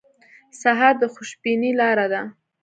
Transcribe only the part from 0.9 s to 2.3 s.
د خوشبینۍ لاره ده.